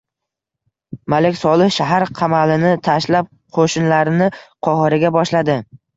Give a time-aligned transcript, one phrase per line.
[1.13, 4.31] Malik Solih shahar qamalini tashlab, qo‘shinlarini
[4.69, 5.59] Qohiraga boshladi